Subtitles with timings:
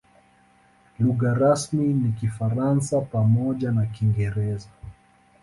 [0.99, 4.69] Lugha rasmi ni Kifaransa pamoja na Kiingereza.